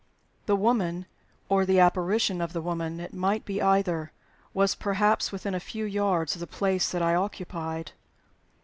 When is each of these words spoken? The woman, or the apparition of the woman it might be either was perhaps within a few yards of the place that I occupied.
The 0.47 0.55
woman, 0.55 1.05
or 1.47 1.63
the 1.63 1.79
apparition 1.79 2.41
of 2.41 2.53
the 2.53 2.59
woman 2.63 2.99
it 2.99 3.13
might 3.13 3.45
be 3.45 3.61
either 3.61 4.11
was 4.51 4.73
perhaps 4.73 5.31
within 5.31 5.53
a 5.53 5.59
few 5.59 5.85
yards 5.85 6.33
of 6.35 6.39
the 6.39 6.47
place 6.47 6.89
that 6.89 7.03
I 7.03 7.13
occupied. 7.13 7.91